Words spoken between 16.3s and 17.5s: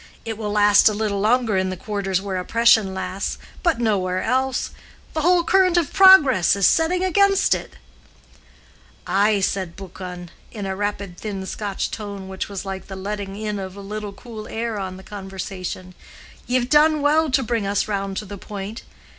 "ye've done well to